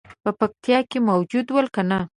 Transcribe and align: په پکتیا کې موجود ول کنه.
په 0.23 0.29
پکتیا 0.39 0.79
کې 0.89 0.99
موجود 1.09 1.47
ول 1.51 1.67
کنه. 1.75 1.99